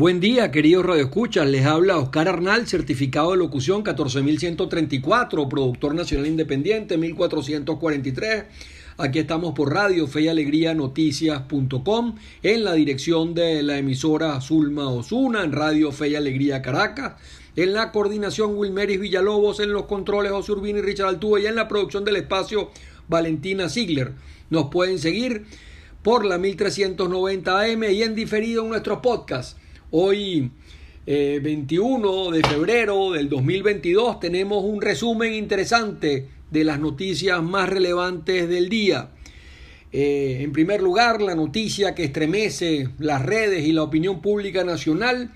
[0.00, 1.46] Buen día, queridos radioescuchas.
[1.46, 8.44] Les habla Oscar Arnal, certificado de locución 14134, productor nacional independiente 1443.
[8.96, 14.88] Aquí estamos por Radio Fe y Alegría Noticias.com en la dirección de la emisora Zulma
[14.88, 17.16] Osuna, en Radio Fe y Alegría Caracas,
[17.54, 21.56] en la coordinación Wilmeris Villalobos, en los controles José Urbina y Richard Altuve y en
[21.56, 22.70] la producción del espacio
[23.06, 24.12] Valentina Ziegler.
[24.48, 25.44] Nos pueden seguir
[26.02, 29.59] por la 1390 AM y en diferido en nuestros podcasts
[29.92, 30.52] Hoy,
[31.04, 38.48] 21 eh, de febrero del 2022, tenemos un resumen interesante de las noticias más relevantes
[38.48, 39.10] del día.
[39.90, 45.32] Eh, en primer lugar, la noticia que estremece las redes y la opinión pública nacional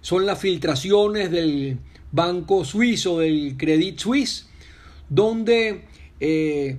[0.00, 1.78] son las filtraciones del
[2.12, 4.46] banco suizo, del Credit Suisse,
[5.08, 5.82] donde
[6.20, 6.76] eh,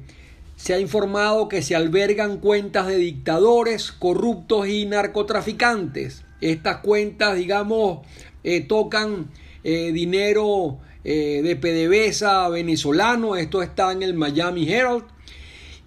[0.56, 6.24] se ha informado que se albergan cuentas de dictadores, corruptos y narcotraficantes.
[6.42, 8.00] Estas cuentas, digamos,
[8.44, 9.30] eh, tocan
[9.64, 13.36] eh, dinero eh, de PDVSA venezolano.
[13.36, 15.04] Esto está en el Miami Herald.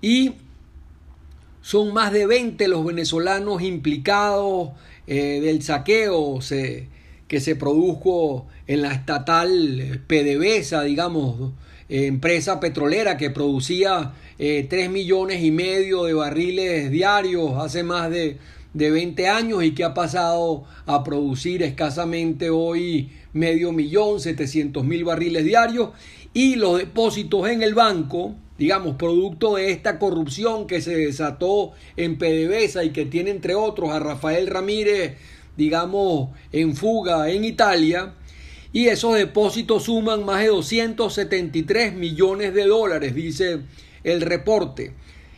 [0.00, 0.34] Y
[1.60, 4.70] son más de 20 los venezolanos implicados
[5.06, 6.38] del saqueo
[7.28, 11.52] que se produjo en la estatal PDVSA, digamos,
[11.90, 18.38] empresa petrolera que producía 3 millones y medio de barriles diarios hace más de
[18.74, 25.04] de 20 años y que ha pasado a producir escasamente hoy medio millón, 700 mil
[25.04, 25.90] barriles diarios
[26.34, 32.18] y los depósitos en el banco, digamos, producto de esta corrupción que se desató en
[32.18, 35.16] PDVSA y que tiene entre otros a Rafael Ramírez,
[35.56, 38.14] digamos, en fuga en Italia,
[38.72, 43.60] y esos depósitos suman más de 273 millones de dólares, dice
[44.02, 44.92] el reporte.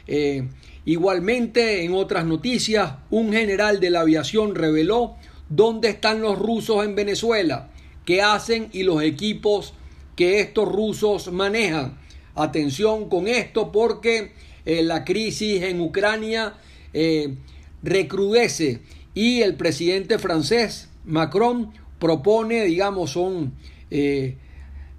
[0.07, 0.49] Eh,
[0.87, 5.17] Igualmente, en otras noticias, un general de la aviación reveló
[5.49, 7.71] dónde están los rusos en Venezuela,
[8.05, 9.75] qué hacen y los equipos
[10.15, 11.99] que estos rusos manejan.
[12.37, 14.31] Atención con esto porque
[14.65, 16.55] eh, la crisis en Ucrania
[16.93, 17.35] eh,
[17.83, 18.81] recrudece
[19.13, 23.55] y el presidente francés Macron propone, digamos, son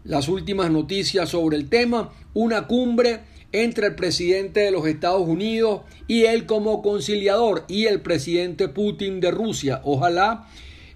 [0.03, 3.21] las últimas noticias sobre el tema, una cumbre
[3.63, 9.19] entre el presidente de los Estados Unidos y él como conciliador y el presidente Putin
[9.19, 9.81] de Rusia.
[9.83, 10.47] Ojalá,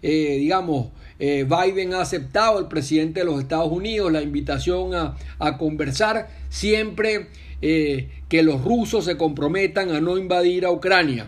[0.01, 0.89] eh, digamos,
[1.23, 7.27] eh, Biden ha aceptado, el presidente de los Estados Unidos, la invitación a, conversar siempre
[7.61, 11.27] eh, que los rusos se comprometan a no invadir a Ucrania.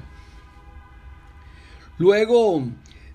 [1.99, 2.63] Luego,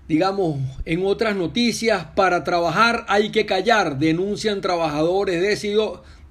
[0.07, 5.57] digamos, en otras noticias, para trabajar hay que callar, denuncian trabajadores de,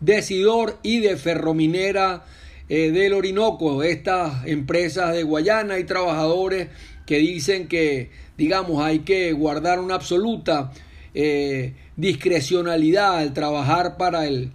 [0.00, 2.24] de Sidor y de Ferrominera
[2.68, 5.78] eh, del Orinoco, estas empresas de Guayana.
[5.78, 6.68] Y trabajadores
[7.06, 10.72] que dicen que, digamos, hay que guardar una absoluta
[11.14, 14.52] eh, discrecionalidad al trabajar para el,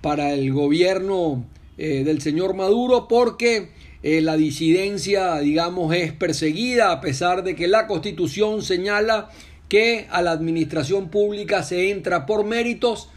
[0.00, 1.44] para el gobierno
[1.78, 3.70] eh, del señor Maduro porque
[4.04, 9.30] la disidencia, digamos, es perseguida a pesar de que la constitución señala
[9.68, 13.10] que a la administración pública se entra por méritos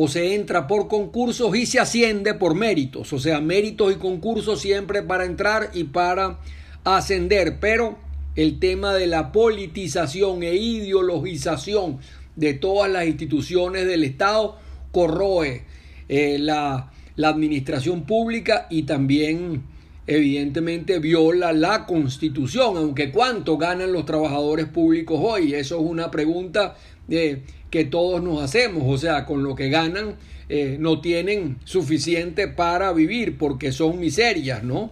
[0.00, 4.60] o se entra por concursos y se asciende por méritos, o sea, méritos y concursos
[4.60, 6.38] siempre para entrar y para
[6.84, 7.98] ascender, pero
[8.36, 11.98] el tema de la politización e ideologización
[12.36, 14.56] de todas las instituciones del Estado
[14.92, 15.64] corroe
[16.08, 19.64] eh, la, la administración pública y también
[20.06, 26.76] evidentemente viola la constitución, aunque cuánto ganan los trabajadores públicos hoy, eso es una pregunta
[27.08, 30.16] de que todos nos hacemos, o sea, con lo que ganan
[30.48, 34.90] eh, no tienen suficiente para vivir porque son miserias, ¿no?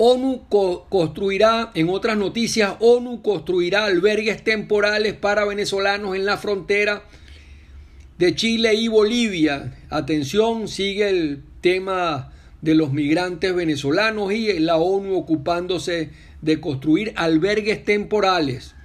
[0.00, 0.46] ONU
[0.88, 7.02] construirá, en otras noticias, ONU construirá albergues temporales para venezolanos en la frontera
[8.16, 9.76] de Chile y Bolivia.
[9.90, 12.32] Atención, sigue el tema
[12.62, 16.10] de los migrantes venezolanos y la ONU ocupándose
[16.42, 18.76] de construir albergues temporales.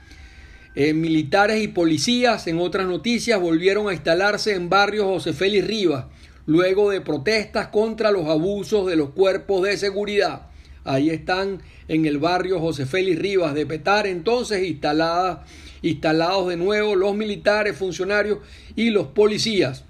[0.75, 6.05] Eh, militares y policías, en otras noticias, volvieron a instalarse en barrios José Félix Rivas,
[6.47, 10.47] luego de protestas contra los abusos de los cuerpos de seguridad.
[10.83, 15.39] Ahí están en el barrio José Félix Rivas de Petar, entonces instaladas,
[15.83, 18.39] instalados de nuevo los militares, funcionarios
[18.75, 19.85] y los policías.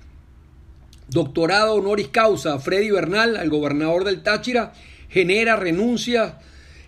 [1.07, 4.73] Doctorado honoris causa, Freddy Bernal, el gobernador del Táchira,
[5.09, 6.33] genera renuncias,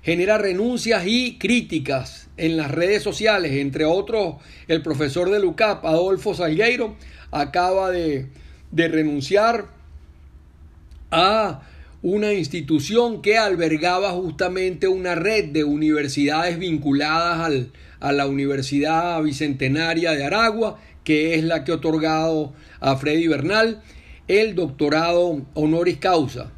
[0.05, 4.35] genera renuncias y críticas en las redes sociales, entre otros
[4.67, 6.95] el profesor de LUCAP, Adolfo Salgueiro,
[7.31, 8.27] acaba de,
[8.69, 9.65] de renunciar
[11.09, 11.63] a
[12.03, 20.11] una institución que albergaba justamente una red de universidades vinculadas al, a la Universidad Bicentenaria
[20.11, 23.81] de Aragua, que es la que ha otorgado a Freddy Bernal
[24.27, 26.51] el doctorado honoris causa.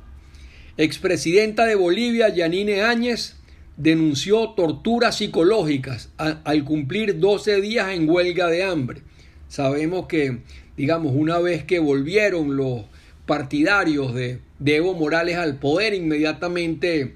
[0.75, 3.36] Expresidenta de Bolivia, Yanine Áñez,
[3.77, 9.01] denunció torturas psicológicas al cumplir 12 días en huelga de hambre.
[9.47, 10.39] Sabemos que,
[10.75, 12.81] digamos, una vez que volvieron los
[13.27, 17.13] partidarios de, Evo Morales al poder, inmediatamente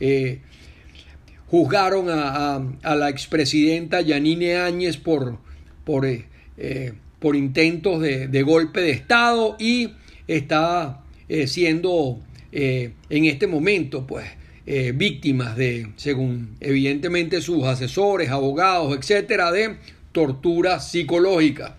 [0.00, 0.40] eh,
[1.46, 5.38] juzgaron a, la expresidenta Yanine Áñez por,
[6.04, 6.24] eh,
[6.58, 9.94] eh, por intentos de, golpe de Estado y
[10.28, 11.02] está
[11.46, 12.20] siendo
[12.52, 14.26] en este momento, pues,
[14.64, 19.76] víctimas de, según evidentemente sus asesores, abogados, etcétera, de
[20.12, 21.76] tortura psicológica.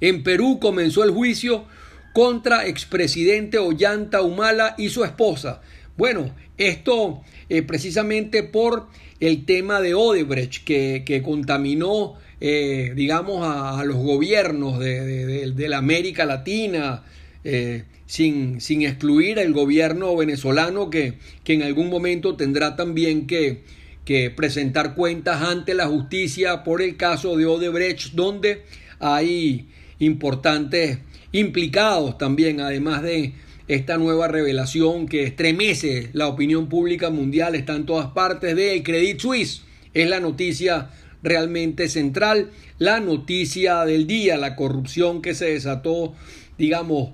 [0.00, 1.64] En Perú comenzó el juicio
[2.12, 5.60] contra expresidente Ollanta Humala y su esposa.
[5.96, 8.88] Bueno, esto eh, precisamente por
[9.20, 17.02] el tema de Odebrecht que, contaminó, eh, digamos, a, los gobiernos de, la América Latina,
[17.44, 21.14] eh, sin, sin, excluir el gobierno venezolano que,
[21.44, 23.62] que, en algún momento tendrá también que,
[24.04, 28.62] que presentar cuentas ante la justicia por el caso de Odebrecht, donde
[28.98, 30.98] hay importantes
[31.32, 33.34] implicados también, además de
[33.68, 39.20] esta nueva revelación que estremece la opinión pública mundial, está en todas partes de Credit
[39.20, 39.62] Suisse.
[39.94, 40.90] Es la noticia
[41.22, 46.14] realmente central, la noticia del día, la corrupción que se desató,
[46.58, 47.10] digamos,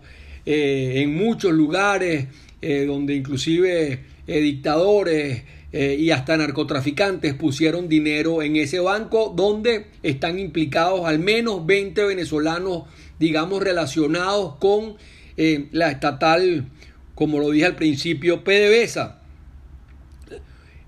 [0.46, 2.26] eh, en muchos lugares,
[2.62, 10.38] eh, donde inclusive eh, dictadores y hasta narcotraficantes pusieron dinero en ese banco, donde están
[10.38, 12.84] implicados al menos 20 venezolanos
[13.18, 14.96] digamos, relacionados con
[15.36, 16.66] la estatal,
[17.14, 19.20] como lo dije al principio, PDVSA.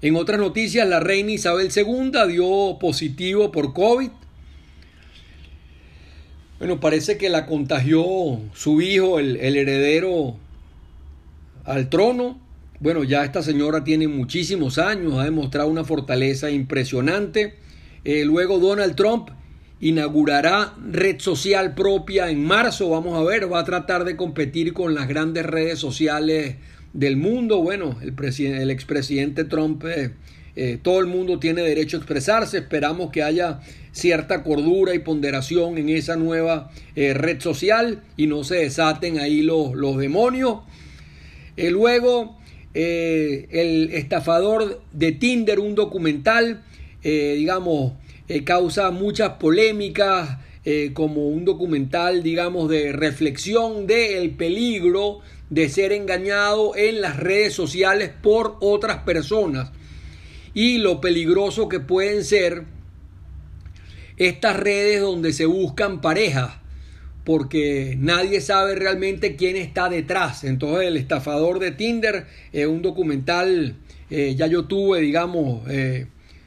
[0.00, 4.10] En otras noticias, la reina Isabel II dio positivo por COVID.
[6.58, 8.04] Bueno, parece que la contagió
[8.52, 10.36] su hijo, el, heredero
[11.64, 12.40] al trono.
[12.80, 17.54] Bueno, ya esta señora tiene muchísimos años, ha demostrado una fortaleza impresionante.
[18.04, 19.30] Eh, luego Donald Trump
[19.80, 24.94] inaugurará red social propia en marzo, vamos a ver, va a tratar de competir con
[24.94, 26.56] las grandes redes sociales
[26.92, 27.62] del mundo.
[27.62, 28.14] Bueno, el,
[28.46, 30.10] el expresidente Trump, eh,
[30.58, 33.60] eh, todo el mundo tiene derecho a expresarse, esperamos que haya
[33.92, 39.42] cierta cordura y ponderación en esa nueva eh, red social y no se desaten ahí
[39.42, 40.60] los, demonios.
[41.56, 42.36] luego,
[42.74, 46.62] el estafador de Tinder, un documental,
[47.02, 47.92] digamos,
[48.28, 55.92] eh, causa muchas polémicas, eh, como un documental, digamos, de reflexión del peligro de ser
[55.92, 59.70] engañado en las redes sociales por otras personas
[60.58, 62.64] y lo peligroso que pueden ser
[64.16, 66.56] estas redes donde se buscan parejas
[67.22, 70.42] porque nadie sabe realmente quién está detrás.
[70.42, 73.76] Entonces el estafador de Tinder es un documental,
[74.10, 75.62] eh, ya yo tuve, digamos,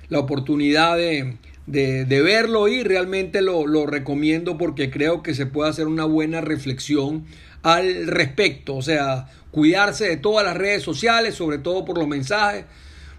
[0.09, 5.69] la oportunidad de, de, verlo y realmente lo, lo, recomiendo porque creo que se puede
[5.69, 7.23] hacer una buena reflexión
[7.61, 8.75] al respecto.
[8.75, 12.65] O sea, cuidarse de todas las redes sociales, sobre todo por los mensajes,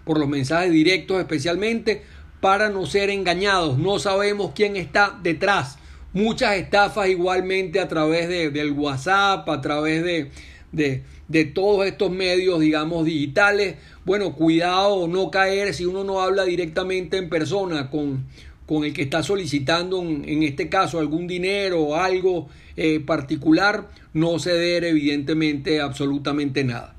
[0.03, 2.03] por los mensajes directos especialmente,
[2.41, 3.77] para no ser engañados.
[3.77, 5.77] No sabemos quién está detrás.
[6.11, 10.29] Muchas estafas igualmente a través de, del WhatsApp, a través de,
[10.73, 13.75] de, todos estos medios, digamos, digitales.
[14.05, 18.25] Bueno, cuidado no caer si uno no habla directamente en persona con,
[18.65, 24.39] con el que está solicitando, en, este caso, algún dinero o algo eh, particular, no
[24.39, 26.95] ceder evidentemente absolutamente nada.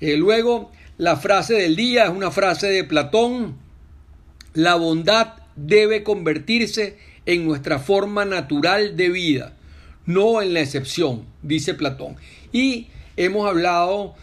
[0.00, 3.56] Eh, luego, la frase del día es una frase de Platón.
[4.52, 9.54] La bondad debe convertirse en nuestra forma natural de vida,
[10.06, 12.16] no en la excepción, dice Platón.
[12.52, 14.14] Y hemos hablado,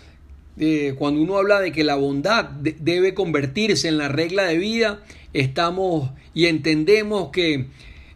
[0.57, 5.01] de cuando uno habla de que la bondad debe convertirse en la regla de vida,
[5.33, 7.67] estamos y entendemos que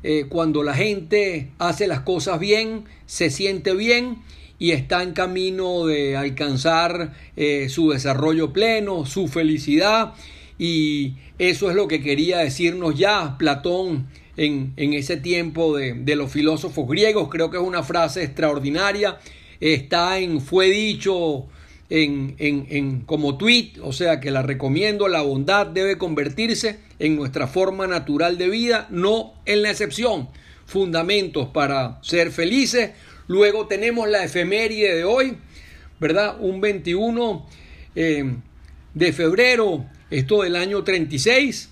[0.04, 4.18] eh, cuando la gente hace las cosas bien, se siente bien
[4.60, 10.14] y está en camino de alcanzar eh, su desarrollo pleno, su felicidad.
[10.60, 16.16] Y eso es lo que quería decirnos ya Platón en, en ese tiempo de, de
[16.16, 17.30] los filósofos griegos.
[17.30, 19.18] Creo que es una frase extraordinaria
[19.60, 21.48] está en Fue dicho
[21.90, 27.16] en, en, en, como tweet, o sea que la recomiendo, la bondad debe convertirse en
[27.16, 30.30] nuestra forma natural de vida, no en la excepción.
[30.66, 32.92] Fundamentos para ser felices.
[33.30, 35.38] Luego tenemos la efeméride de hoy.
[36.00, 36.38] ¿verdad?
[36.40, 37.46] Un 21
[37.96, 38.36] eh,
[38.94, 41.70] de febrero, esto del año 36,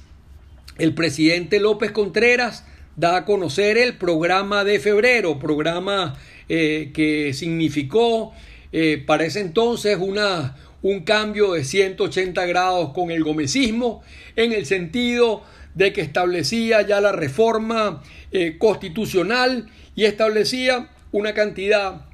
[0.78, 6.18] el presidente López Contreras da a conocer el programa de febrero, programa
[6.50, 8.34] eh, que significó
[8.72, 14.04] eh, para ese entonces una, un cambio de 180 grados con el gomecismo,
[14.36, 18.04] en el sentido de que establecía ya la reforma
[18.60, 22.06] constitucional y establecía una cantidad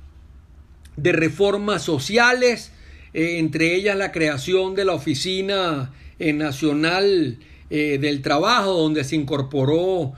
[0.96, 2.72] de reformas sociales,
[3.14, 7.38] eh, entre ellas la creación de la Oficina eh, Nacional
[7.70, 10.14] eh, del Trabajo, donde se incorporó,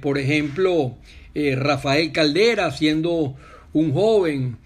[0.00, 0.96] por ejemplo,
[1.34, 3.34] Rafael Caldera, siendo
[3.72, 4.58] un joven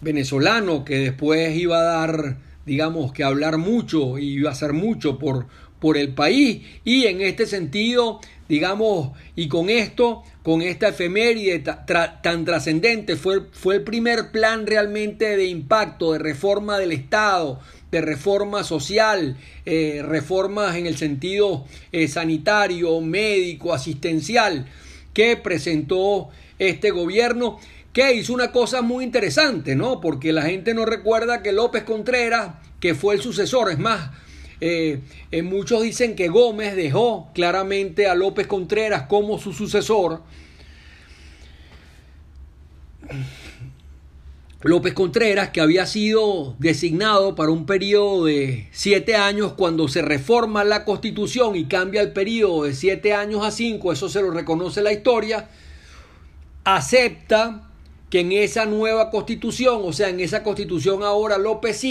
[0.00, 5.18] venezolano que después iba a dar, digamos, que hablar mucho y iba a hacer mucho
[5.18, 5.48] por,
[5.84, 6.62] por el país.
[6.82, 13.16] Y en este sentido, digamos, y con esto con esta efeméride tan trascendente.
[13.16, 17.60] Fue, fue el primer plan realmente de impacto, de reforma del Estado,
[17.90, 19.36] de reforma social,
[19.66, 24.64] eh, reformas en el sentido eh, sanitario, médico, asistencial,
[25.12, 27.58] que presentó este gobierno
[27.92, 30.00] que hizo una cosa muy interesante, ¿no?
[30.00, 34.23] Porque la gente no recuerda que López Contreras, que fue el sucesor, es más,
[34.66, 40.22] eh, eh, muchos dicen que Gómez dejó claramente a López Contreras como su sucesor.
[44.62, 50.64] López Contreras, que había sido designado para un periodo de siete años cuando se reforma
[50.64, 54.80] la constitución y cambia el periodo de siete años a cinco, eso se lo reconoce
[54.80, 55.50] la historia,
[56.64, 57.68] acepta
[58.08, 61.84] que en esa nueva constitución, o sea, en esa constitución ahora López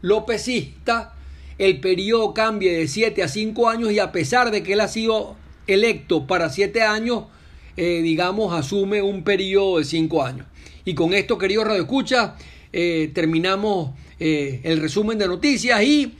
[0.00, 1.15] Lópezista,
[1.58, 4.88] el periodo cambie de 7 a 5 años y a pesar de que él ha
[4.88, 5.36] sido
[5.66, 7.24] electo para 7 años,
[7.76, 10.46] eh, digamos, asume un periodo de 5 años.
[10.84, 12.36] Y con esto, querido Radio Escucha,
[12.72, 16.14] eh, terminamos eh, el resumen de noticias y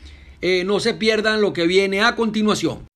[0.64, 2.87] no se pierdan lo que viene a continuación.